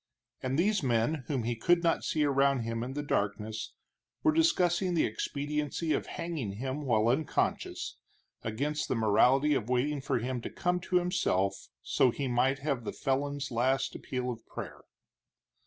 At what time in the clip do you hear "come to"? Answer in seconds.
10.49-10.95